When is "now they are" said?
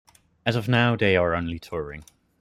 0.67-1.35